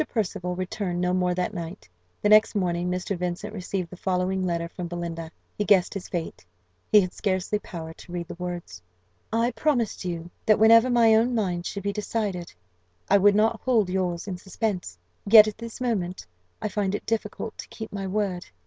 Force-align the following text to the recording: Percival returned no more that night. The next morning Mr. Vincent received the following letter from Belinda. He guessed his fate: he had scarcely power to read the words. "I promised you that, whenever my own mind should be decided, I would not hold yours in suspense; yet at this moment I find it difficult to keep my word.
Percival 0.09 0.55
returned 0.55 0.99
no 0.99 1.13
more 1.13 1.35
that 1.35 1.53
night. 1.53 1.87
The 2.23 2.29
next 2.29 2.55
morning 2.55 2.89
Mr. 2.89 3.15
Vincent 3.15 3.53
received 3.53 3.91
the 3.91 3.95
following 3.95 4.43
letter 4.43 4.67
from 4.67 4.87
Belinda. 4.87 5.29
He 5.55 5.63
guessed 5.63 5.93
his 5.93 6.09
fate: 6.09 6.43
he 6.91 7.01
had 7.01 7.13
scarcely 7.13 7.59
power 7.59 7.93
to 7.93 8.11
read 8.11 8.27
the 8.27 8.33
words. 8.39 8.81
"I 9.31 9.51
promised 9.51 10.03
you 10.03 10.31
that, 10.47 10.57
whenever 10.57 10.89
my 10.89 11.13
own 11.13 11.35
mind 11.35 11.67
should 11.67 11.83
be 11.83 11.93
decided, 11.93 12.51
I 13.11 13.19
would 13.19 13.35
not 13.35 13.61
hold 13.61 13.91
yours 13.91 14.27
in 14.27 14.37
suspense; 14.39 14.97
yet 15.29 15.47
at 15.47 15.59
this 15.59 15.79
moment 15.79 16.25
I 16.63 16.67
find 16.69 16.95
it 16.95 17.05
difficult 17.05 17.55
to 17.59 17.67
keep 17.67 17.93
my 17.93 18.07
word. 18.07 18.47